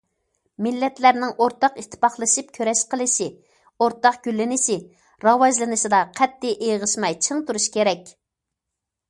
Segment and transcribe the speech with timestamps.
[0.67, 3.27] مىللەتلەرنىڭ ئورتاق ئىتتىپاقلىشىپ كۈرەش قىلىشى،
[3.85, 4.79] ئورتاق گۈللىنىشى،
[5.29, 8.13] راۋاجلىنىشىدا قەتئىي ئېغىشماي چىڭ تۇرۇش كېرەك.